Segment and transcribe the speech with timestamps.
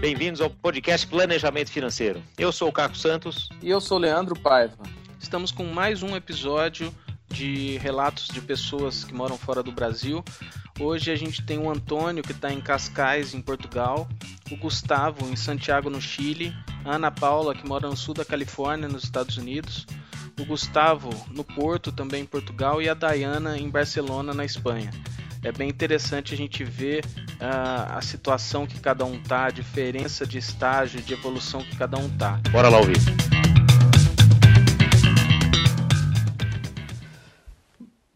[0.00, 2.22] Bem-vindos ao podcast Planejamento Financeiro.
[2.38, 3.50] Eu sou o Caco Santos.
[3.60, 4.78] E eu sou o Leandro Paiva.
[5.18, 6.90] Estamos com mais um episódio
[7.28, 10.24] de relatos de pessoas que moram fora do Brasil.
[10.80, 14.08] Hoje a gente tem o Antônio, que está em Cascais, em Portugal,
[14.50, 18.88] o Gustavo, em Santiago, no Chile, a Ana Paula, que mora no sul da Califórnia,
[18.88, 19.86] nos Estados Unidos,
[20.40, 24.90] o Gustavo, no Porto, também em Portugal, e a Dayana, em Barcelona, na Espanha
[25.42, 30.26] é bem interessante a gente ver uh, a situação que cada um tá, a diferença
[30.26, 32.38] de estágio, de evolução que cada um tá.
[32.50, 32.98] Bora lá ouvir.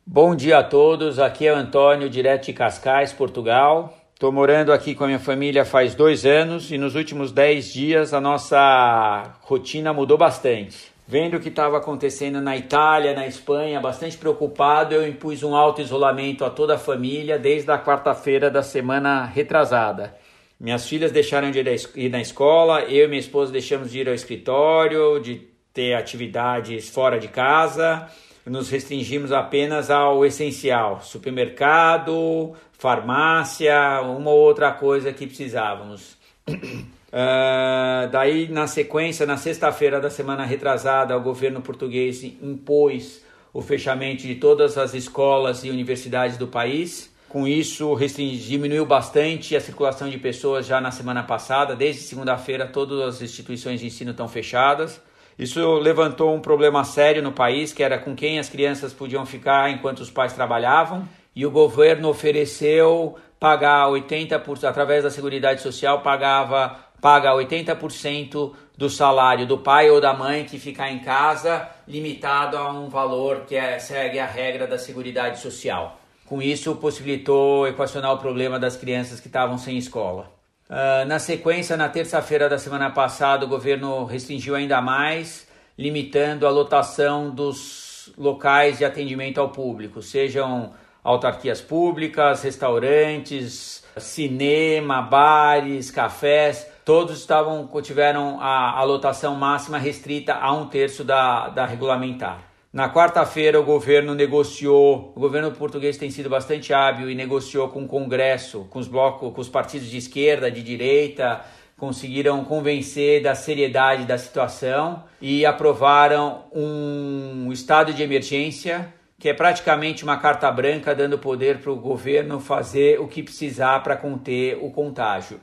[0.07, 3.99] Bom dia a todos, aqui é o Antônio, direto de Cascais, Portugal.
[4.13, 8.15] Estou morando aqui com a minha família faz dois anos e nos últimos dez dias
[8.15, 10.94] a nossa rotina mudou bastante.
[11.07, 15.83] Vendo o que estava acontecendo na Itália, na Espanha, bastante preocupado, eu impus um alto
[15.83, 20.17] isolamento a toda a família desde a quarta-feira da semana retrasada.
[20.59, 21.63] Minhas filhas deixaram de
[21.95, 26.89] ir na escola, eu e minha esposa deixamos de ir ao escritório, de ter atividades
[26.89, 28.09] fora de casa,
[28.47, 36.17] nos restringimos apenas ao essencial: supermercado, farmácia, uma ou outra coisa que precisávamos.
[37.15, 44.25] Uh, daí, na sequência, na sexta-feira da semana retrasada, o governo português impôs o fechamento
[44.25, 47.15] de todas as escolas e universidades do país.
[47.29, 51.77] Com isso, diminuiu bastante a circulação de pessoas já na semana passada.
[51.77, 55.01] Desde segunda-feira, todas as instituições de ensino estão fechadas.
[55.39, 59.71] Isso levantou um problema sério no país, que era com quem as crianças podiam ficar
[59.71, 61.09] enquanto os pais trabalhavam.
[61.35, 69.47] E o governo ofereceu pagar 80%, através da Seguridade Social, pagava paga 80% do salário
[69.47, 73.79] do pai ou da mãe que ficar em casa, limitado a um valor que é,
[73.79, 76.01] segue a regra da Seguridade Social.
[76.25, 80.33] Com isso, possibilitou equacionar o problema das crianças que estavam sem escola.
[80.67, 86.51] Uh, na sequência, na terça-feira da semana passada, o governo restringiu ainda mais, limitando a
[86.51, 90.73] lotação dos locais de atendimento ao público, sejam
[91.03, 100.53] autarquias públicas, restaurantes, cinema, bares, cafés todos estavam tiveram a, a lotação máxima restrita a
[100.53, 102.51] um terço da, da regulamentar.
[102.73, 107.85] Na quarta-feira, o governo negociou, o governo português tem sido bastante hábil e negociou com
[107.85, 111.41] o Congresso, com os blocos, com os partidos de esquerda, de direita,
[111.79, 120.05] conseguiram convencer da seriedade da situação e aprovaram um estado de emergência que é praticamente
[120.05, 124.71] uma carta branca dando poder para o governo fazer o que precisar para conter o
[124.71, 125.41] contágio.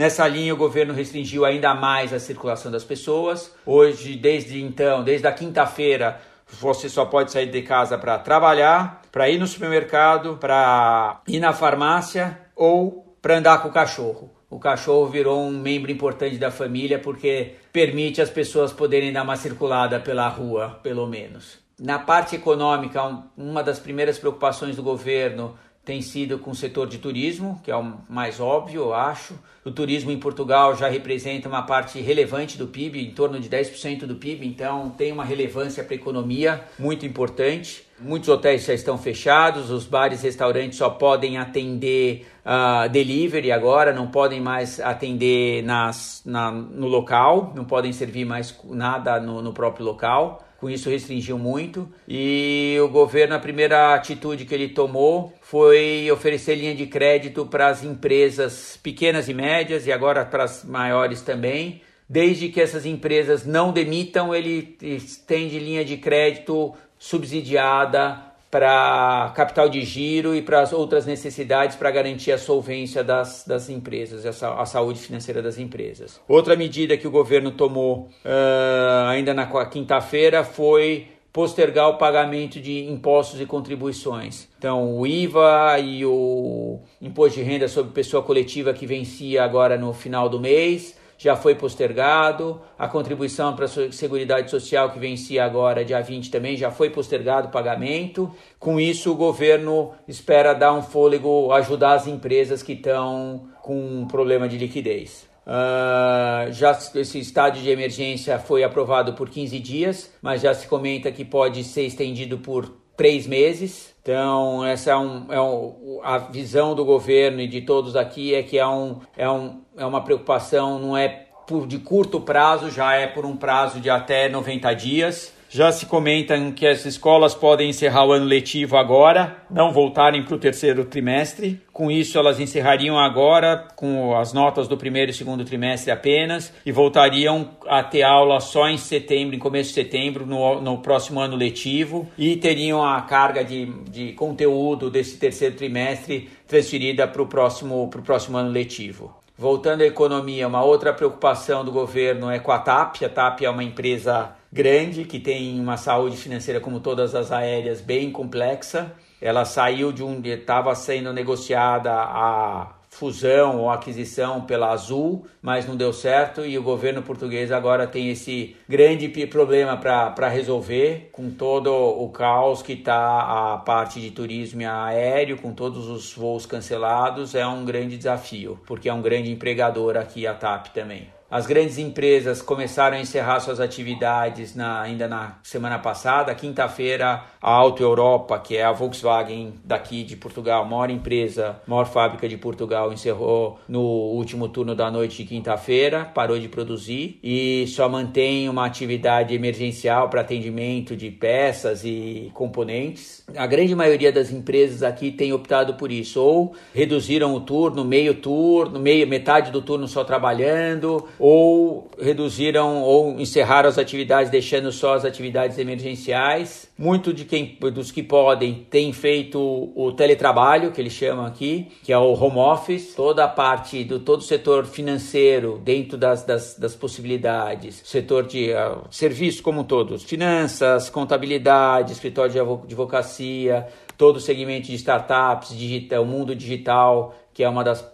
[0.00, 3.54] Nessa linha, o governo restringiu ainda mais a circulação das pessoas.
[3.66, 6.18] Hoje, desde então, desde a quinta-feira,
[6.48, 11.52] você só pode sair de casa para trabalhar, para ir no supermercado, para ir na
[11.52, 14.30] farmácia ou para andar com o cachorro.
[14.48, 19.36] O cachorro virou um membro importante da família porque permite as pessoas poderem dar uma
[19.36, 21.58] circulada pela rua, pelo menos.
[21.78, 23.02] Na parte econômica,
[23.36, 25.58] uma das primeiras preocupações do governo
[25.90, 29.34] tem sido com o setor de turismo, que é o mais óbvio, eu acho.
[29.64, 34.06] O turismo em Portugal já representa uma parte relevante do PIB, em torno de 10%
[34.06, 37.84] do PIB, então tem uma relevância para a economia muito importante.
[37.98, 43.92] Muitos hotéis já estão fechados, os bares e restaurantes só podem atender uh, delivery agora,
[43.92, 49.52] não podem mais atender nas, na, no local, não podem servir mais nada no, no
[49.52, 51.88] próprio local com isso restringiu muito.
[52.06, 57.68] E o governo, a primeira atitude que ele tomou foi oferecer linha de crédito para
[57.68, 61.80] as empresas pequenas e médias e agora para as maiores também.
[62.06, 69.82] Desde que essas empresas não demitam, ele estende linha de crédito subsidiada para capital de
[69.82, 74.66] giro e para as outras necessidades para garantir a solvência das, das empresas, a, a
[74.66, 76.20] saúde financeira das empresas.
[76.26, 82.90] Outra medida que o governo tomou uh, ainda na quinta-feira foi postergar o pagamento de
[82.90, 84.48] impostos e contribuições.
[84.58, 89.92] Então, o IVA e o imposto de renda sobre pessoa coletiva que vencia agora no
[89.92, 95.84] final do mês já foi postergado, a contribuição para a Seguridade Social que vencia agora
[95.84, 98.34] dia 20 também já foi postergado o pagamento.
[98.58, 104.06] Com isso, o governo espera dar um fôlego, ajudar as empresas que estão com um
[104.06, 105.28] problema de liquidez.
[105.46, 111.12] Uh, já esse estado de emergência foi aprovado por 15 dias, mas já se comenta
[111.12, 113.89] que pode ser estendido por três meses.
[114.02, 118.42] Então, essa é, um, é um, a visão do governo e de todos aqui é
[118.42, 122.94] que é, um, é, um, é uma preocupação, não é por, de curto prazo, já
[122.94, 125.34] é por um prazo de até 90 dias.
[125.52, 130.36] Já se comenta que as escolas podem encerrar o ano letivo agora, não voltarem para
[130.36, 131.60] o terceiro trimestre.
[131.72, 136.70] Com isso, elas encerrariam agora com as notas do primeiro e segundo trimestre apenas e
[136.70, 141.34] voltariam a ter aula só em setembro, em começo de setembro, no, no próximo ano
[141.34, 147.90] letivo, e teriam a carga de, de conteúdo desse terceiro trimestre transferida para o próximo,
[148.04, 149.19] próximo ano letivo.
[149.40, 153.02] Voltando à economia, uma outra preocupação do governo é com a TAP.
[153.02, 157.80] A TAP é uma empresa grande que tem uma saúde financeira como todas as aéreas
[157.80, 158.92] bem complexa.
[159.18, 165.76] Ela saiu de um estava sendo negociada a fusão ou aquisição pela Azul, mas não
[165.76, 171.72] deu certo e o governo português agora tem esse grande problema para resolver com todo
[171.72, 177.46] o caos que está a parte de turismo aéreo, com todos os voos cancelados, é
[177.46, 181.08] um grande desafio, porque é um grande empregador aqui a TAP também.
[181.30, 186.34] As grandes empresas começaram a encerrar suas atividades na, ainda na semana passada.
[186.34, 192.28] Quinta-feira, a Auto Europa, que é a Volkswagen daqui de Portugal, maior empresa, maior fábrica
[192.28, 197.88] de Portugal, encerrou no último turno da noite de quinta-feira, parou de produzir e só
[197.88, 203.24] mantém uma atividade emergencial para atendimento de peças e componentes.
[203.34, 208.14] A grande maioria das empresas aqui tem optado por isso, ou reduziram o turno, meio
[208.14, 214.94] turno, meio, metade do turno só trabalhando ou reduziram ou encerraram as atividades, deixando só
[214.94, 216.69] as atividades emergenciais.
[216.80, 219.38] Muito de quem, dos que podem tem feito
[219.76, 224.00] o teletrabalho, que eles chamam aqui, que é o home office, toda a parte do
[224.00, 230.04] todo o setor financeiro dentro das, das, das possibilidades, setor de uh, serviço como todos,
[230.04, 233.66] finanças, contabilidade, escritório de advocacia,
[233.98, 237.86] todo o segmento de startups, digital, mundo digital, que é uma das,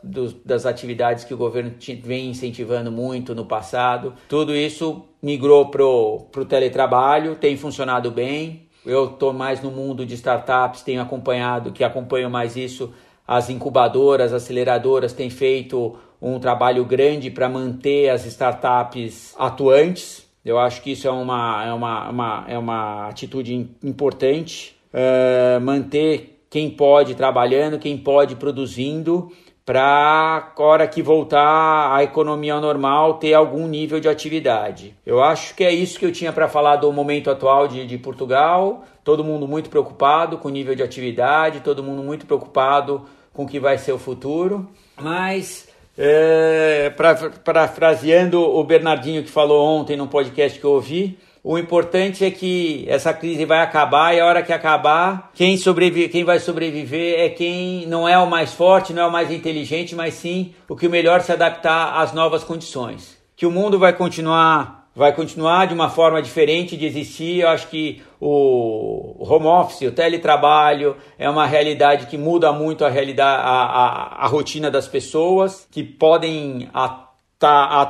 [0.45, 1.75] das atividades que o governo
[2.05, 4.15] vem incentivando muito no passado.
[4.29, 8.66] Tudo isso migrou para o teletrabalho, tem funcionado bem.
[8.87, 12.93] Eu estou mais no mundo de startups, tenho acompanhado, que acompanho mais isso,
[13.27, 20.25] as incubadoras, aceleradoras têm feito um trabalho grande para manter as startups atuantes.
[20.45, 23.53] Eu acho que isso é uma, é uma, uma é uma atitude
[23.83, 24.77] importante.
[24.95, 29.31] Uh, manter quem pode trabalhando, quem pode produzindo,
[29.67, 34.95] para hora que voltar a economia ao normal ter algum nível de atividade.
[35.05, 37.99] Eu acho que é isso que eu tinha para falar do momento atual de, de
[37.99, 38.85] Portugal.
[39.03, 43.49] Todo mundo muito preocupado com o nível de atividade, todo mundo muito preocupado com o
[43.49, 44.69] que vai ser o futuro.
[44.97, 45.69] Mas,
[45.99, 46.93] é,
[47.45, 51.19] parafraseando o Bernardinho que falou ontem no podcast que eu ouvi,
[51.49, 56.09] o importante é que essa crise vai acabar e a hora que acabar, quem, sobrevive,
[56.09, 59.95] quem vai sobreviver é quem não é o mais forte, não é o mais inteligente,
[59.95, 63.17] mas sim o que melhor se adaptar às novas condições.
[63.37, 67.43] Que o mundo vai continuar, vai continuar de uma forma diferente de existir.
[67.43, 72.89] Eu acho que o home office, o teletrabalho é uma realidade que muda muito a
[72.89, 77.07] realidade, a, a, a rotina das pessoas, que podem a,
[77.39, 77.83] tá, a,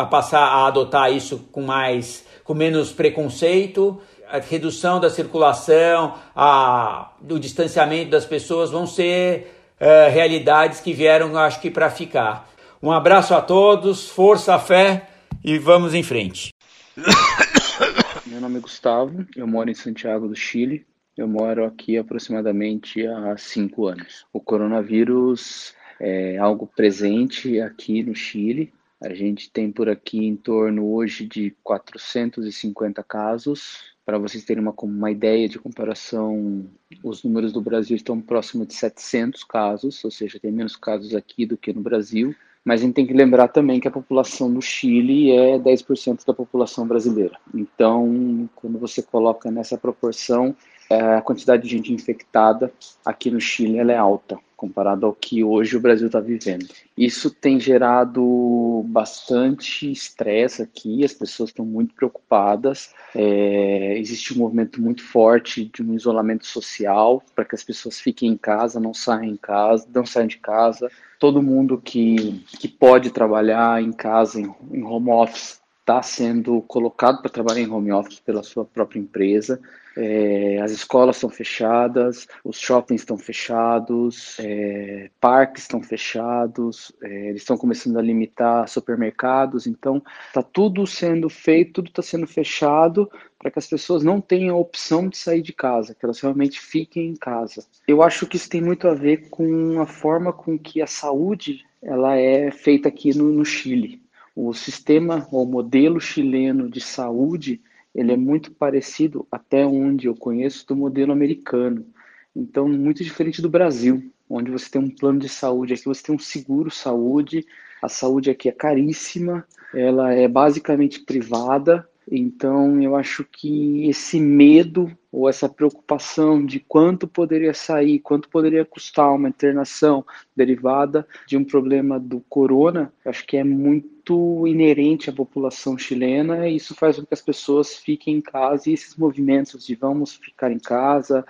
[0.00, 7.12] a passar a adotar isso com mais com menos preconceito, a redução da circulação, a,
[7.28, 12.48] o distanciamento das pessoas vão ser uh, realidades que vieram, acho que, para ficar.
[12.82, 15.08] Um abraço a todos, força, fé
[15.44, 16.52] e vamos em frente.
[18.26, 20.86] Meu nome é Gustavo, eu moro em Santiago do Chile.
[21.14, 24.24] Eu moro aqui aproximadamente há cinco anos.
[24.32, 28.72] O coronavírus é algo presente aqui no Chile,
[29.02, 33.92] a gente tem por aqui em torno hoje de 450 casos.
[34.06, 36.66] Para vocês terem uma, uma ideia de comparação,
[37.02, 41.44] os números do Brasil estão próximo de 700 casos, ou seja, tem menos casos aqui
[41.44, 42.34] do que no Brasil.
[42.64, 46.32] Mas a gente tem que lembrar também que a população do Chile é 10% da
[46.32, 47.36] população brasileira.
[47.52, 50.54] Então, quando você coloca nessa proporção,
[50.88, 52.72] é, a quantidade de gente infectada
[53.04, 56.68] aqui no Chile é alta, comparado ao que hoje o Brasil está vivendo.
[56.96, 62.94] Isso tem gerado bastante estresse aqui, as pessoas estão muito preocupadas.
[63.12, 68.30] É, existe um movimento muito forte de um isolamento social para que as pessoas fiquem
[68.30, 70.88] em casa, não saiam em casa, não saiam de casa.
[71.18, 77.20] Todo mundo que, que pode trabalhar em casa, em, em home office, está sendo colocado
[77.20, 79.60] para trabalhar em home office pela sua própria empresa.
[79.96, 87.42] É, as escolas estão fechadas, os shoppings estão fechados, é, parques estão fechados, é, eles
[87.42, 93.50] estão começando a limitar supermercados, então está tudo sendo feito, tudo está sendo fechado para
[93.50, 97.08] que as pessoas não tenham a opção de sair de casa, que elas realmente fiquem
[97.08, 97.66] em casa.
[97.86, 101.66] Eu acho que isso tem muito a ver com a forma com que a saúde
[101.82, 104.01] ela é feita aqui no, no Chile.
[104.34, 107.60] O sistema, o modelo chileno de saúde
[107.94, 111.86] ele é muito parecido, até onde eu conheço, do modelo americano.
[112.34, 116.14] Então, muito diferente do Brasil, onde você tem um plano de saúde, aqui você tem
[116.14, 117.46] um seguro saúde,
[117.82, 124.90] a saúde aqui é caríssima, ela é basicamente privada, então eu acho que esse medo
[125.12, 130.04] ou essa preocupação de quanto poderia sair, quanto poderia custar uma internação
[130.34, 136.56] derivada de um problema do corona, acho que é muito inerente à população chilena e
[136.56, 140.50] isso faz com que as pessoas fiquem em casa e esses movimentos de vamos ficar
[140.50, 141.24] em casa,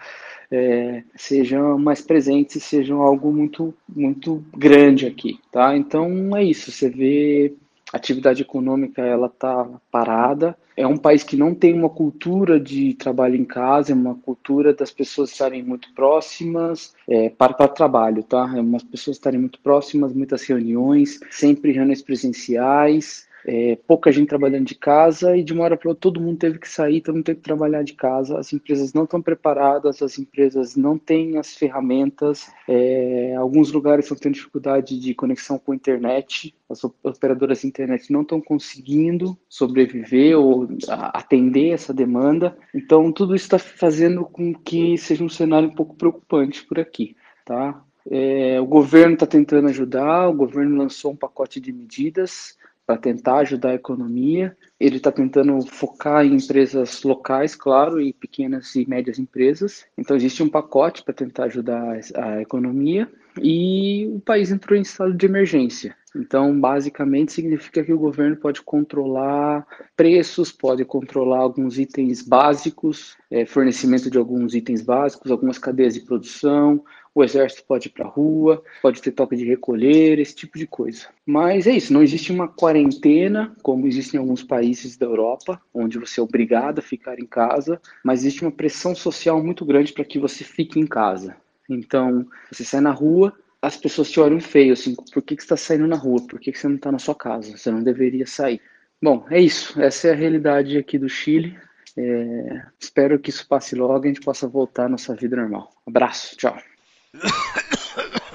[0.50, 5.76] é, sejam mais presentes sejam algo muito, muito grande aqui, tá?
[5.76, 7.54] Então é isso, você vê
[7.92, 10.56] a atividade econômica ela está parada.
[10.76, 14.72] É um país que não tem uma cultura de trabalho em casa, é uma cultura
[14.72, 18.50] das pessoas estarem muito próximas é, para, para trabalho, tá?
[18.56, 24.66] É umas pessoas estarem muito próximas, muitas reuniões, sempre reuniões presenciais é, pouca gente trabalhando
[24.66, 27.24] de casa e de uma hora para outra todo mundo teve que sair, todo mundo
[27.24, 28.38] teve que trabalhar de casa.
[28.38, 32.50] As empresas não estão preparadas, as empresas não têm as ferramentas.
[32.68, 36.54] É, alguns lugares estão tendo dificuldade de conexão com a internet.
[36.68, 42.56] As operadoras de internet não estão conseguindo sobreviver ou atender essa demanda.
[42.74, 47.16] Então tudo isso está fazendo com que seja um cenário um pouco preocupante por aqui,
[47.44, 47.82] tá?
[48.10, 53.38] É, o governo está tentando ajudar, o governo lançou um pacote de medidas para tentar
[53.38, 54.56] ajudar a economia.
[54.78, 59.84] Ele está tentando focar em empresas locais, claro, e pequenas e médias empresas.
[59.96, 63.08] Então existe um pacote para tentar ajudar a economia
[63.40, 65.96] e o país entrou em estado de emergência.
[66.14, 73.46] Então, basicamente, significa que o governo pode controlar preços, pode controlar alguns itens básicos, é,
[73.46, 76.84] fornecimento de alguns itens básicos, algumas cadeias de produção,
[77.14, 80.66] o exército pode ir para a rua, pode ter toque de recolher, esse tipo de
[80.66, 81.06] coisa.
[81.26, 85.98] Mas é isso, não existe uma quarentena, como existe em alguns países da Europa, onde
[85.98, 90.04] você é obrigado a ficar em casa, mas existe uma pressão social muito grande para
[90.04, 91.36] que você fique em casa.
[91.68, 95.46] Então, você sai na rua, as pessoas te olham feio, assim, por que, que você
[95.46, 96.26] está saindo na rua?
[96.26, 97.56] Por que, que você não está na sua casa?
[97.56, 98.60] Você não deveria sair.
[99.00, 99.80] Bom, é isso.
[99.80, 101.56] Essa é a realidade aqui do Chile.
[101.96, 102.62] É...
[102.80, 105.70] espero que isso passe logo e a gente possa voltar à nossa vida normal.
[105.86, 106.56] Abraço, tchau.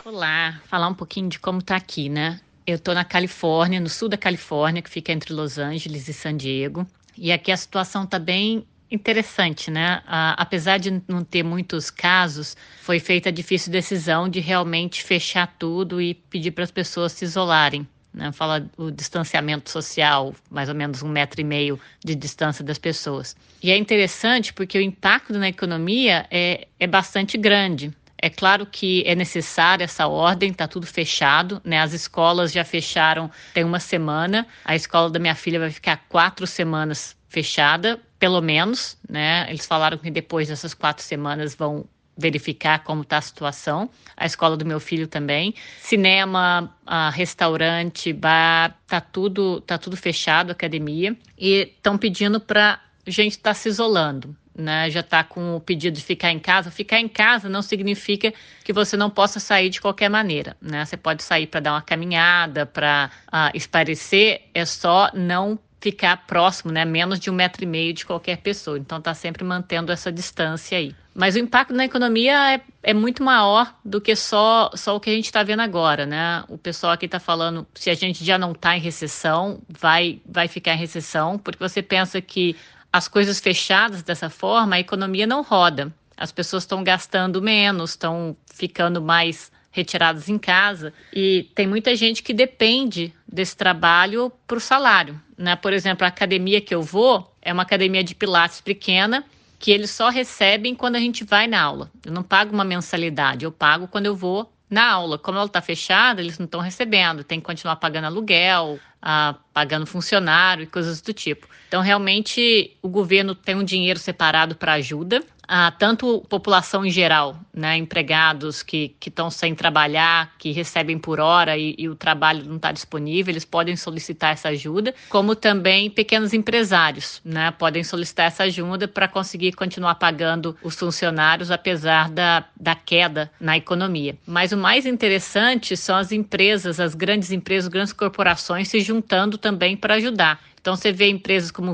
[0.05, 2.39] Olá, falar um pouquinho de como tá aqui, né?
[2.65, 6.38] Eu tô na Califórnia, no sul da Califórnia, que fica entre Los Angeles e San
[6.38, 6.86] Diego.
[7.17, 10.01] E aqui a situação tá bem interessante, né?
[10.38, 16.01] apesar de não ter muitos casos, foi feita a difícil decisão de realmente fechar tudo
[16.01, 17.86] e pedir para as pessoas se isolarem.
[18.13, 18.31] Né?
[18.31, 23.36] Fala o distanciamento social, mais ou menos um metro e meio de distância das pessoas.
[23.62, 27.93] E é interessante porque o impacto na economia é, é bastante grande.
[28.19, 31.79] É claro que é necessária essa ordem, está tudo fechado, né?
[31.79, 34.47] As escolas já fecharam tem uma semana.
[34.65, 39.45] A escola da minha filha vai ficar quatro semanas fechada, pelo menos, né?
[39.50, 41.86] Eles falaram que depois dessas quatro semanas vão
[42.17, 43.89] verificar como está a situação.
[44.15, 45.53] A escola do meu filho também.
[45.79, 46.75] Cinema,
[47.13, 51.15] restaurante, bar, tá tudo, tá tudo fechado, academia.
[51.38, 55.95] E estão pedindo para gente estar tá se isolando né, já está com o pedido
[55.95, 56.71] de ficar em casa.
[56.71, 58.33] Ficar em casa não significa
[58.63, 60.57] que você não possa sair de qualquer maneira.
[60.61, 60.83] Né?
[60.83, 66.25] Você pode sair para dar uma caminhada, para uh, ah, esparecer, é só não ficar
[66.25, 68.77] próximo, né, menos de um metro e meio de qualquer pessoa.
[68.77, 70.93] Então está sempre mantendo essa distância aí.
[71.13, 75.09] Mas o impacto na economia é, é muito maior do que só, só o que
[75.09, 76.43] a gente está vendo agora, né?
[76.47, 80.47] O pessoal aqui está falando se a gente já não está em recessão, vai, vai
[80.47, 82.55] ficar em recessão, porque você pensa que
[82.97, 85.93] as coisas fechadas dessa forma, a economia não roda.
[86.17, 92.23] As pessoas estão gastando menos, estão ficando mais retiradas em casa e tem muita gente
[92.23, 95.21] que depende desse trabalho para o salário.
[95.37, 95.55] Né?
[95.55, 99.23] Por exemplo, a academia que eu vou é uma academia de pilates pequena
[99.59, 101.91] que eles só recebem quando a gente vai na aula.
[102.03, 105.17] Eu não pago uma mensalidade, eu pago quando eu vou na aula.
[105.17, 109.86] Como ela está fechada, eles não estão recebendo, tem que continuar pagando aluguel, ah, pagando
[109.86, 111.47] funcionário e coisas do tipo.
[111.67, 117.39] Então, realmente, o governo tem um dinheiro separado para ajuda, ah, tanto população em geral,
[117.53, 122.57] né, empregados que estão sem trabalhar, que recebem por hora e, e o trabalho não
[122.57, 128.43] está disponível, eles podem solicitar essa ajuda, como também pequenos empresários, né, podem solicitar essa
[128.43, 134.17] ajuda para conseguir continuar pagando os funcionários, apesar da, da queda na economia.
[134.25, 139.77] Mas o mais interessante são as empresas, as grandes empresas, grandes corporações se juntando também
[139.77, 140.39] para ajudar.
[140.67, 141.74] Então você vê empresas como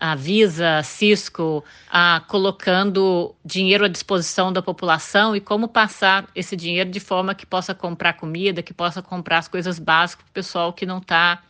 [0.00, 6.90] a Visa, Cisco, a, colocando dinheiro à disposição da população e como passar esse dinheiro
[6.90, 10.72] de forma que possa comprar comida, que possa comprar as coisas básicas para o pessoal
[10.72, 11.40] que não está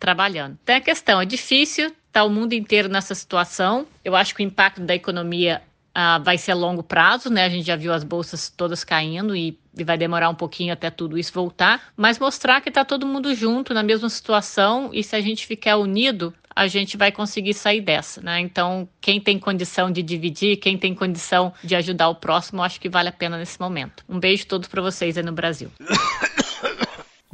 [0.00, 0.58] trabalhando.
[0.60, 3.86] Então é questão, é difícil, tá o mundo inteiro nessa situação.
[4.04, 5.62] Eu acho que o impacto da economia
[5.94, 7.44] ah, vai ser a longo prazo, né?
[7.44, 10.90] A gente já viu as bolsas todas caindo e, e vai demorar um pouquinho até
[10.90, 15.14] tudo isso voltar, mas mostrar que está todo mundo junto na mesma situação e se
[15.14, 18.40] a gente ficar unido, a gente vai conseguir sair dessa, né?
[18.40, 22.88] Então, quem tem condição de dividir, quem tem condição de ajudar o próximo, acho que
[22.88, 24.04] vale a pena nesse momento.
[24.08, 25.70] Um beijo todos para vocês aí no Brasil.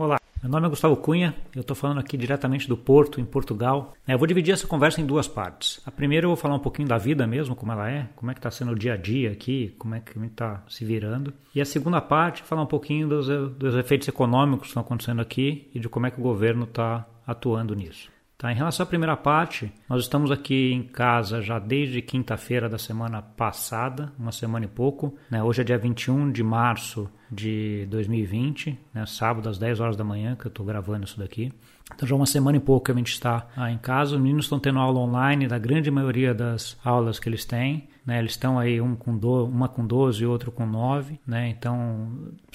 [0.00, 3.92] Olá, meu nome é Gustavo Cunha, eu estou falando aqui diretamente do Porto, em Portugal.
[4.08, 5.78] É, eu vou dividir essa conversa em duas partes.
[5.84, 8.34] A primeira eu vou falar um pouquinho da vida mesmo, como ela é, como é
[8.34, 11.34] que está sendo o dia a dia aqui, como é que está se virando.
[11.54, 13.28] E a segunda parte, falar um pouquinho dos,
[13.58, 17.06] dos efeitos econômicos que estão acontecendo aqui e de como é que o governo está
[17.26, 18.10] atuando nisso.
[18.40, 22.78] Tá, em relação à primeira parte, nós estamos aqui em casa já desde quinta-feira da
[22.78, 25.14] semana passada, uma semana e pouco.
[25.30, 25.42] Né?
[25.42, 29.04] Hoje é dia 21 de março de 2020, né?
[29.04, 31.52] sábado às 10 horas da manhã que eu estou gravando isso daqui.
[31.94, 34.16] Então já uma semana e pouco que a gente está ah, em casa.
[34.16, 37.90] Os meninos estão tendo aula online da grande maioria das aulas que eles têm.
[38.06, 38.20] Né?
[38.20, 41.20] Eles estão aí um com do, uma com 12 e outro com 9.
[41.26, 41.50] Né?
[41.50, 42.10] Então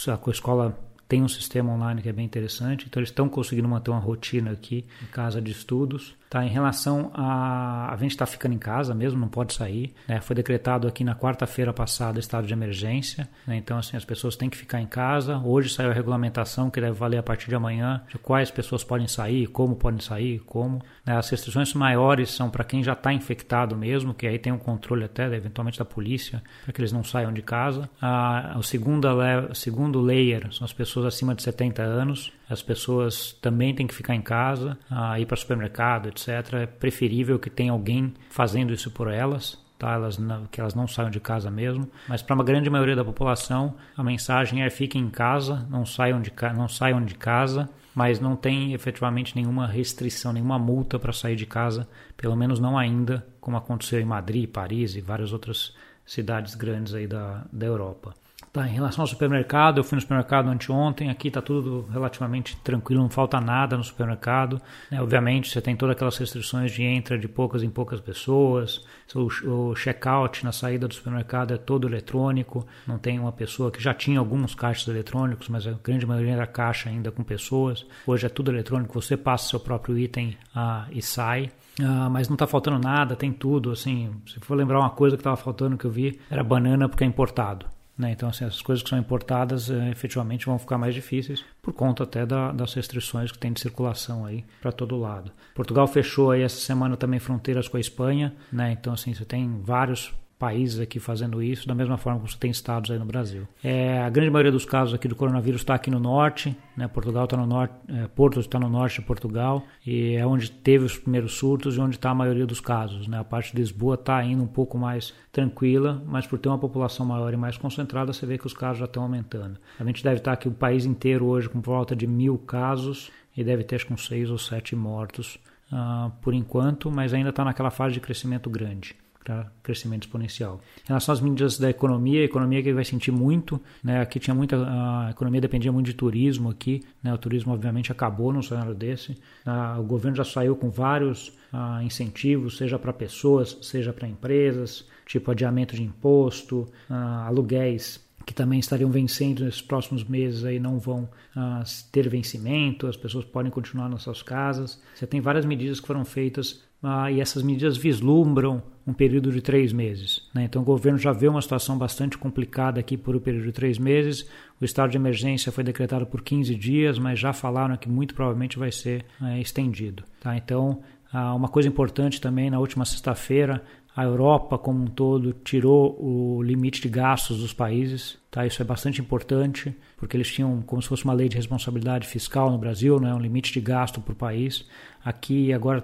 [0.08, 0.76] a escola
[1.08, 4.52] tem um sistema online que é bem interessante, então eles estão conseguindo manter uma rotina
[4.52, 6.16] aqui em casa de estudos.
[6.30, 9.94] Tá, em relação a a gente está ficando em casa mesmo, não pode sair.
[10.08, 10.20] Né?
[10.22, 13.56] Foi decretado aqui na quarta-feira passada estado de emergência, né?
[13.56, 15.38] então assim as pessoas têm que ficar em casa.
[15.38, 19.08] Hoje saiu a regulamentação que deve valer a partir de amanhã de quais pessoas podem
[19.08, 20.82] sair, como podem sair, como.
[21.06, 21.16] Né?
[21.18, 25.06] As restrições maiores são para quem já está infectado mesmo, que aí tem um controle
[25.06, 27.90] até eventualmente da polícia para que eles não saiam de casa.
[28.02, 29.08] A, o segundo,
[29.54, 32.32] segundo layer são as pessoas acima de 70 anos.
[32.50, 34.78] As pessoas também têm que ficar em casa,
[35.20, 36.54] ir para o supermercado, etc.
[36.54, 39.94] É preferível que tenha alguém fazendo isso por elas, tá?
[39.94, 41.90] elas não, que elas não saiam de casa mesmo.
[42.08, 46.22] Mas para uma grande maioria da população, a mensagem é fiquem em casa, não saiam
[46.22, 51.36] de, não saiam de casa, mas não tem efetivamente nenhuma restrição, nenhuma multa para sair
[51.36, 51.88] de casa,
[52.18, 55.74] pelo menos não ainda, como aconteceu em Madrid, Paris e várias outras
[56.06, 58.14] cidades grandes aí da, da Europa.
[58.56, 63.02] Tá, em relação ao supermercado, eu fui no supermercado anteontem, aqui está tudo relativamente tranquilo,
[63.02, 64.62] não falta nada no supermercado.
[64.90, 65.02] Né?
[65.02, 69.76] Obviamente, você tem todas aquelas restrições de entra de poucas em poucas pessoas, o, o
[69.76, 74.20] check-out na saída do supermercado é todo eletrônico, não tem uma pessoa que já tinha
[74.20, 77.86] alguns caixas eletrônicos, mas a grande maioria da caixa ainda com pessoas.
[78.08, 81.52] Hoje é tudo eletrônico, você passa seu próprio item ah, e sai.
[81.82, 83.72] Ah, mas não está faltando nada, tem tudo.
[83.72, 87.04] Assim, se for lembrar uma coisa que estava faltando que eu vi, era banana porque
[87.04, 87.75] é importado.
[87.98, 88.12] Né?
[88.12, 92.04] Então, assim, as coisas que são importadas é, efetivamente vão ficar mais difíceis por conta
[92.04, 95.32] até da, das restrições que tem de circulação aí para todo lado.
[95.54, 98.72] Portugal fechou aí essa semana também fronteiras com a Espanha, né?
[98.72, 102.52] então assim, você tem vários países aqui fazendo isso, da mesma forma que você tem
[102.52, 103.48] estados aí no Brasil.
[103.64, 106.88] É, a grande maioria dos casos aqui do coronavírus está aqui no norte, né?
[106.88, 110.84] Portugal está no norte, é, Porto está no norte de Portugal e é onde teve
[110.84, 113.08] os primeiros surtos e onde está a maioria dos casos.
[113.08, 113.18] Né?
[113.18, 117.06] A parte de Lisboa está indo um pouco mais tranquila, mas por ter uma população
[117.06, 119.58] maior e mais concentrada, você vê que os casos já estão aumentando.
[119.80, 123.10] A gente deve estar tá aqui o país inteiro hoje com volta de mil casos
[123.36, 125.40] e deve ter acho, com seis ou sete mortos
[125.72, 130.62] uh, por enquanto, mas ainda está naquela fase de crescimento grande para crescimento exponencial.
[130.84, 134.00] Em relação às mídias da economia, a economia que vai sentir muito, né?
[134.00, 137.12] Aqui tinha muita a economia dependia muito de turismo aqui, né?
[137.12, 139.18] O turismo obviamente acabou num cenário desse.
[139.44, 144.88] Ah, o governo já saiu com vários ah, incentivos, seja para pessoas, seja para empresas,
[145.08, 150.80] tipo adiamento de imposto, ah, aluguéis que também estariam vencendo nesses próximos meses aí não
[150.80, 154.82] vão ah, ter vencimento, as pessoas podem continuar nas suas casas.
[154.96, 159.42] Você tem várias medidas que foram feitas ah, e essas medidas vislumbram um período de
[159.42, 160.28] três meses.
[160.34, 160.44] Né?
[160.46, 163.78] Então o governo já vê uma situação bastante complicada aqui por um período de três
[163.78, 164.28] meses.
[164.60, 168.58] O estado de emergência foi decretado por 15 dias, mas já falaram que muito provavelmente
[168.58, 170.04] vai ser é, estendido.
[170.20, 170.36] Tá?
[170.36, 170.82] Então,
[171.14, 173.64] ah, uma coisa importante também, na última sexta-feira,
[173.96, 178.18] a Europa como um todo tirou o limite de gastos dos países.
[178.30, 178.46] Tá?
[178.46, 182.52] Isso é bastante importante, porque eles tinham como se fosse uma lei de responsabilidade fiscal
[182.52, 183.14] no Brasil, né?
[183.14, 184.68] um limite de gasto por país.
[185.04, 185.82] Aqui agora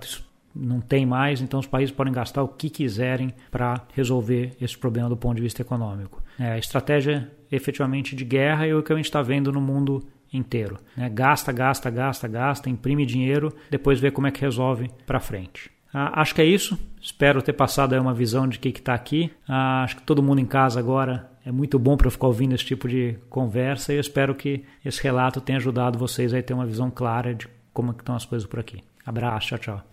[0.54, 5.08] não tem mais, então os países podem gastar o que quiserem para resolver esse problema
[5.08, 6.21] do ponto de vista econômico.
[6.38, 10.04] É, a estratégia efetivamente de guerra é o que a gente está vendo no mundo
[10.34, 10.78] inteiro.
[10.97, 11.10] Né?
[11.10, 15.71] Gasta, gasta, gasta, gasta, imprime dinheiro, depois vê como é que resolve para frente.
[15.93, 16.77] Ah, acho que é isso.
[17.01, 19.32] Espero ter passado aí uma visão de que está aqui.
[19.47, 22.65] Ah, acho que todo mundo em casa agora é muito bom para ficar ouvindo esse
[22.65, 26.65] tipo de conversa e eu espero que esse relato tenha ajudado vocês a ter uma
[26.65, 28.84] visão clara de como estão as coisas por aqui.
[29.06, 29.84] Abraço, tchau, tchau.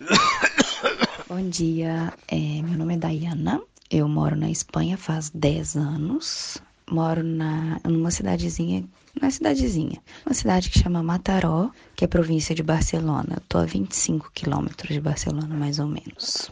[1.28, 7.22] Bom dia, é, meu nome é Dayana, eu moro na Espanha faz 10 anos moro
[7.22, 8.84] na, numa cidadezinha,
[9.20, 13.34] uma cidadezinha, uma cidade que chama Mataró, que é província de Barcelona.
[13.36, 16.50] Eu tô a 25 quilômetros de Barcelona, mais ou menos.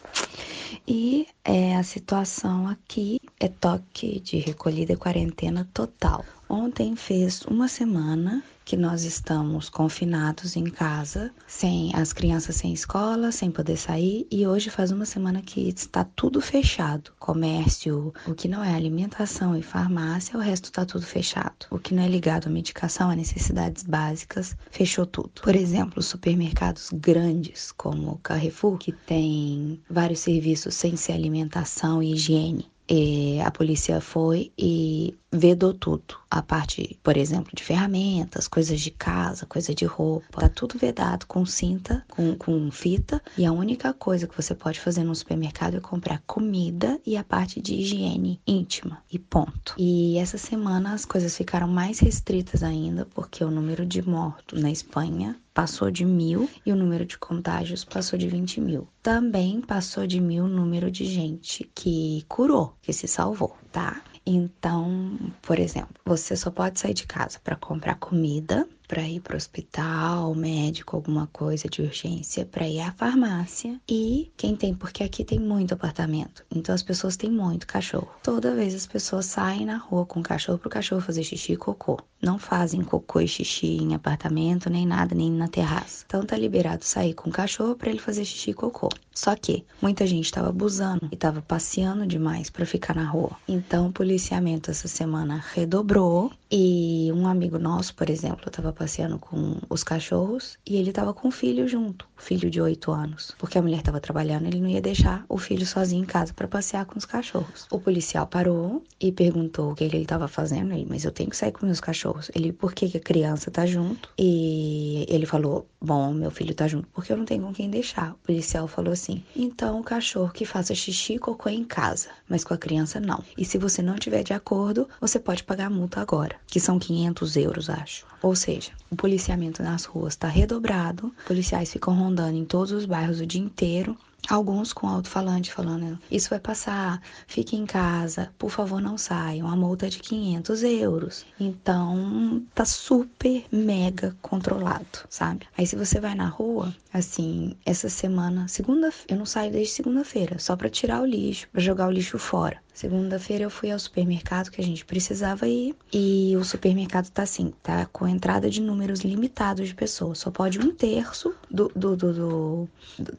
[0.87, 6.25] E é, a situação aqui é toque de recolhida e quarentena total.
[6.49, 13.31] Ontem fez uma semana que nós estamos confinados em casa, sem as crianças sem escola,
[13.31, 17.13] sem poder sair, e hoje faz uma semana que está tudo fechado.
[17.19, 21.67] Comércio, o que não é alimentação e farmácia, o resto está tudo fechado.
[21.71, 25.31] O que não é ligado à medicação, a necessidades básicas, fechou tudo.
[25.43, 32.69] Por exemplo, supermercados grandes como Carrefour, que tem vários serviços sem ser alimentação e higiene.
[32.89, 36.17] E a polícia foi e vedou tudo.
[36.31, 41.27] A parte, por exemplo, de ferramentas, coisas de casa, coisa de roupa, tá tudo vedado
[41.27, 43.21] com cinta, com, com fita.
[43.37, 47.25] E a única coisa que você pode fazer no supermercado é comprar comida e a
[47.25, 49.03] parte de higiene íntima.
[49.11, 49.75] E ponto.
[49.77, 54.71] E essa semana as coisas ficaram mais restritas ainda, porque o número de mortos na
[54.71, 58.87] Espanha passou de mil e o número de contágios passou de 20 mil.
[59.03, 64.03] Também passou de mil o número de gente que curou, que se salvou, tá?
[64.27, 69.37] Então, por exemplo, você só pode sair de casa para comprar comida, para ir para
[69.37, 73.81] hospital, médico, alguma coisa de urgência, para ir à farmácia.
[73.89, 78.11] E quem tem, porque aqui tem muito apartamento, então as pessoas têm muito cachorro.
[78.23, 81.53] Toda vez as pessoas saem na rua com o cachorro para o cachorro fazer xixi
[81.53, 81.99] e cocô.
[82.23, 86.05] Não fazem cocô e xixi em apartamento, nem nada, nem na terraça.
[86.07, 88.89] Então tá liberado sair com o cachorro para ele fazer xixi e cocô.
[89.15, 93.33] Só que muita gente estava abusando e estava passeando demais para ficar na rua.
[93.47, 99.59] Então o policiamento essa semana redobrou e um amigo nosso, por exemplo, estava passeando com
[99.69, 103.63] os cachorros e ele estava com o filho junto, filho de 8 anos, porque a
[103.63, 106.99] mulher estava trabalhando, ele não ia deixar o filho sozinho em casa para passear com
[106.99, 107.67] os cachorros.
[107.71, 111.37] O policial parou e perguntou o que ele estava fazendo, ele, mas eu tenho que
[111.37, 112.31] sair com meus cachorros.
[112.35, 114.11] Ele, por que, que a criança tá junto?
[114.19, 118.13] E ele falou, bom, meu filho tá junto, porque eu não tenho com quem deixar.
[118.13, 122.43] O policial falou assim, então o cachorro que faça xixi e cocô em casa, mas
[122.43, 123.23] com a criança não.
[123.39, 126.79] E se você não tiver de acordo, você pode pagar a multa agora, que são
[126.79, 128.05] 500 euros, acho.
[128.21, 133.21] Ou seja, o policiamento nas ruas está redobrado, policiais ficam rondando em todos os bairros
[133.21, 133.97] o dia inteiro,
[134.29, 139.49] Alguns com alto-falante falando: Isso vai passar, fique em casa, por favor não saiam.
[139.49, 141.27] A multa é de 500 euros.
[141.39, 145.47] Então tá super mega controlado, sabe?
[145.57, 150.39] Aí se você vai na rua, assim, essa semana, segunda, eu não saio desde segunda-feira,
[150.39, 152.61] só para tirar o lixo, para jogar o lixo fora.
[152.77, 157.51] Segunda-feira eu fui ao supermercado que a gente precisava ir e o supermercado tá assim,
[157.63, 160.19] tá com entrada de números limitados de pessoas.
[160.19, 162.69] Só pode um terço do, do, do, do,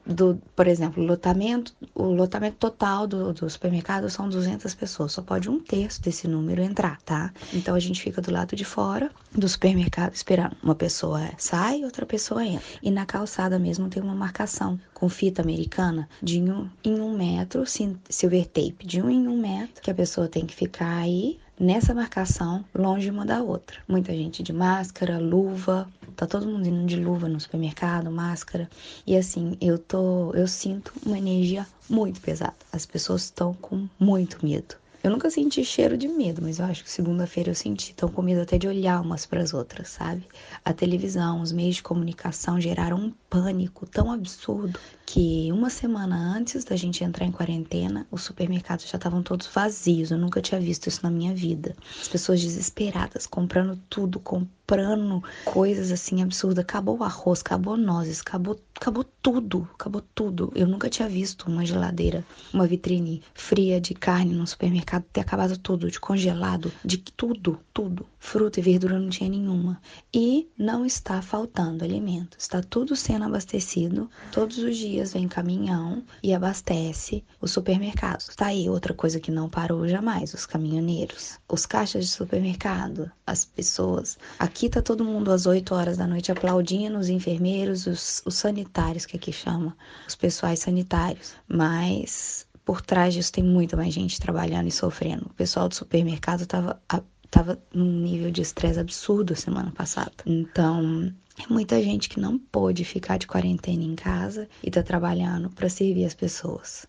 [0.06, 5.14] do por exemplo, lotamento, o lotamento total do, do supermercado são 200 pessoas.
[5.14, 7.34] Só pode um terço desse número entrar, tá?
[7.52, 10.56] Então a gente fica do lado de fora do supermercado esperando.
[10.62, 12.64] Uma pessoa sai, outra pessoa entra.
[12.84, 17.64] E na calçada mesmo tem uma marcação com fita americana de um em um metro,
[18.10, 21.94] silver tape, de um em um metro, que a pessoa tem que ficar aí nessa
[21.94, 23.80] marcação, longe uma da outra.
[23.88, 28.68] Muita gente de máscara, luva, tá todo mundo indo de luva no supermercado, máscara.
[29.06, 32.56] E assim, eu tô, eu sinto uma energia muito pesada.
[32.72, 34.78] As pessoas estão com muito medo.
[35.04, 38.22] Eu nunca senti cheiro de medo, mas eu acho que segunda-feira eu senti tão com
[38.22, 40.28] medo até de olhar umas para as outras, sabe?
[40.66, 46.66] A televisão, os meios de comunicação geraram um pânico tão absurdo que uma semana antes
[46.66, 50.12] da gente entrar em quarentena, os supermercados já estavam todos vazios.
[50.12, 51.74] Eu nunca tinha visto isso na minha vida.
[52.02, 56.62] As pessoas desesperadas comprando tudo, comprando coisas assim absurdas.
[56.62, 60.52] Acabou o arroz, acabou nozes, acabou, acabou tudo, acabou tudo.
[60.54, 65.58] Eu nunca tinha visto uma geladeira, uma vitrine fria de carne no supermercado ter acabado
[65.58, 68.06] tudo, de congelado, de tudo, tudo.
[68.20, 69.82] Fruta e verdura não tinha nenhuma.
[70.14, 72.38] E não está faltando alimento.
[72.38, 78.28] Está tudo sendo abastecido todos os dias vem caminhão e abastece os supermercados.
[78.36, 81.40] Tá aí outra coisa que não parou jamais, os caminhoneiros.
[81.50, 84.18] Os caixas de supermercado, as pessoas.
[84.38, 89.06] Aqui tá todo mundo às 8 horas da noite aplaudindo os enfermeiros, os, os sanitários
[89.06, 89.76] que aqui chama,
[90.08, 91.34] os pessoais sanitários.
[91.48, 95.26] Mas por trás disso tem muita mais gente trabalhando e sofrendo.
[95.28, 96.82] O pessoal do supermercado tava
[97.30, 100.12] tava num nível de estresse absurdo semana passada.
[100.26, 105.50] Então, é muita gente que não pôde ficar de quarentena em casa e tá trabalhando
[105.52, 106.88] para servir as pessoas.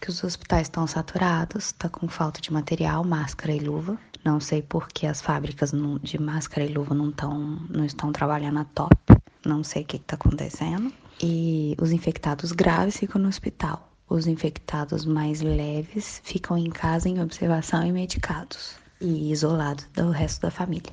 [0.00, 3.98] Que os hospitais estão saturados, tá com falta de material, máscara e luva.
[4.24, 8.60] Não sei por que as fábricas de máscara e luva não, tão, não estão trabalhando
[8.60, 8.96] a top.
[9.44, 10.92] Não sei o que está acontecendo.
[11.22, 13.92] E os infectados graves ficam no hospital.
[14.08, 18.74] Os infectados mais leves ficam em casa em observação e medicados.
[19.02, 20.92] e isolado do resto da família.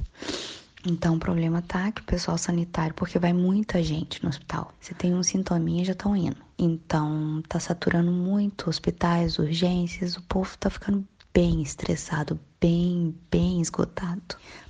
[0.85, 4.73] Então o problema tá que o pessoal sanitário, porque vai muita gente no hospital.
[4.79, 6.37] Se tem um sintominha, já estão indo.
[6.57, 14.21] Então tá saturando muito hospitais, urgências, o povo tá ficando bem estressado, bem, bem esgotado.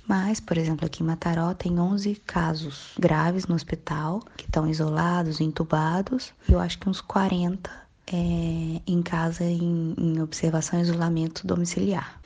[0.06, 5.40] Mas, por exemplo, aqui em Mataró tem 11 casos graves no hospital, que estão isolados,
[5.40, 7.70] entubados, e eu acho que uns 40
[8.12, 12.20] é, em casa em, em observação e isolamento domiciliar.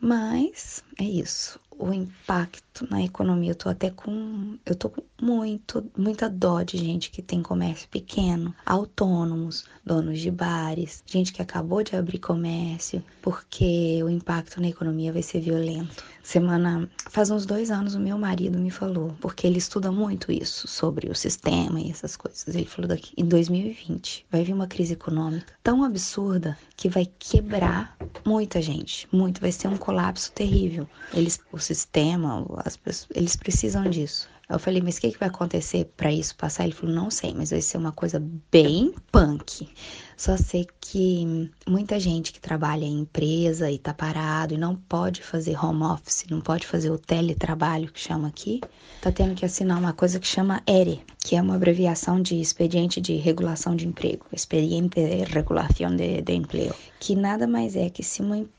[0.00, 3.52] Mas é isso o impacto na economia.
[3.52, 4.58] Eu tô até com.
[4.64, 10.30] Eu tô com muito, muita dó de gente que tem comércio pequeno, autônomos, donos de
[10.30, 16.04] bares, gente que acabou de abrir comércio, porque o impacto na economia vai ser violento.
[16.22, 16.88] Semana.
[17.10, 21.08] Faz uns dois anos o meu marido me falou, porque ele estuda muito isso, sobre
[21.08, 22.46] o sistema e essas coisas.
[22.54, 27.96] Ele falou daqui em 2020 vai vir uma crise econômica tão absurda que vai quebrar
[28.24, 29.08] muita gente.
[29.10, 30.88] Muito, vai ser um colapso terrível.
[31.12, 32.44] Eles, os sistema,
[32.76, 34.28] pessoas, eles precisam disso.
[34.48, 36.64] Eu falei, mas o que, que vai acontecer para isso passar?
[36.64, 39.68] Ele falou, não sei, mas vai ser uma coisa bem punk.
[40.16, 45.22] Só sei que muita gente que trabalha em empresa e tá parado e não pode
[45.22, 48.62] fazer home office, não pode fazer o teletrabalho que chama aqui,
[49.02, 53.02] tá tendo que assinar uma coisa que chama ERE, que é uma abreviação de Expediente
[53.02, 58.02] de Regulação de Emprego, Expediente de Regulação de, de Emprego, que nada mais é que
[58.02, 58.57] se uma empresa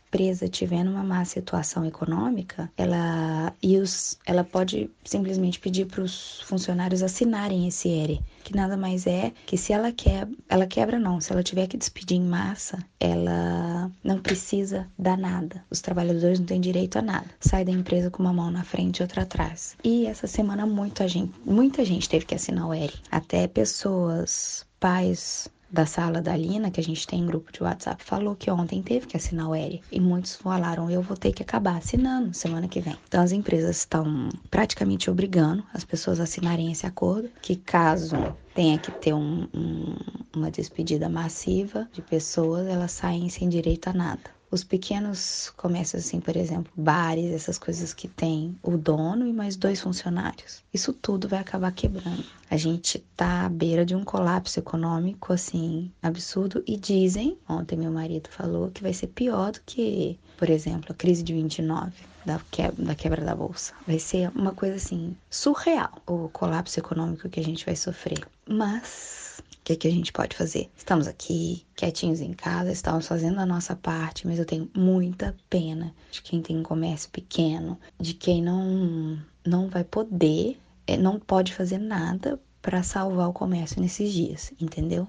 [0.52, 7.04] tiver numa má situação econômica, ela e os, ela pode simplesmente pedir para os funcionários
[7.04, 11.32] assinarem esse ERE, que nada mais é que se ela quebra, ela quebra não, se
[11.32, 15.63] ela tiver que despedir em massa, ela não precisa dar nada.
[15.69, 17.30] Os trabalhadores não têm direito a nada.
[17.39, 19.76] Sai da empresa com uma mão na frente e outra atrás.
[19.84, 25.50] E essa semana muita gente, muita gente teve que assinar o ERE, até pessoas pais
[25.71, 28.82] da sala da Lina, que a gente tem em grupo de WhatsApp, falou que ontem
[28.82, 29.82] teve que assinar o ERI.
[29.91, 32.97] E muitos falaram, eu vou ter que acabar assinando semana que vem.
[33.08, 38.15] Então as empresas estão praticamente obrigando as pessoas a assinarem esse acordo, que caso
[38.53, 39.95] tenha que ter um, um,
[40.36, 44.38] uma despedida massiva de pessoas, elas saem sem direito a nada.
[44.51, 49.55] Os pequenos comércios, assim, por exemplo, bares, essas coisas que tem o dono e mais
[49.55, 50.63] dois funcionários.
[50.73, 52.25] Isso tudo vai acabar quebrando.
[52.49, 56.63] A gente tá à beira de um colapso econômico, assim, absurdo.
[56.65, 60.95] E dizem, ontem meu marido falou, que vai ser pior do que, por exemplo, a
[60.95, 61.91] crise de 29
[62.25, 63.73] da quebra, da quebra da bolsa.
[63.88, 68.27] Vai ser uma coisa assim surreal o colapso econômico que a gente vai sofrer.
[68.47, 69.28] Mas
[69.63, 70.69] que, que a gente pode fazer?
[70.76, 75.93] Estamos aqui, quietinhos em casa, estamos fazendo a nossa parte, mas eu tenho muita pena
[76.12, 81.54] de quem tem um comércio pequeno, de quem não, não vai poder, é, não pode
[81.54, 85.08] fazer nada para salvar o comércio nesses dias, entendeu?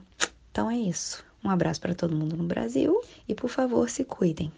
[0.51, 1.25] Então é isso.
[1.43, 4.53] Um abraço para todo mundo no Brasil e por favor se cuidem.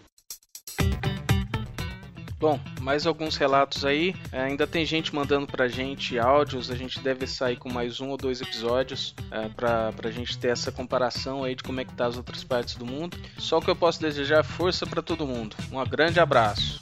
[2.43, 4.17] Bom, mais alguns relatos aí.
[4.33, 6.73] É, ainda tem gente mandando pra gente áudios.
[6.73, 10.49] A gente deve sair com mais um ou dois episódios é, pra, pra gente ter
[10.49, 13.17] essa comparação aí de como é que tá as outras partes do mundo.
[13.39, 15.55] Só que eu posso desejar é força para todo mundo.
[15.71, 16.81] Um grande abraço.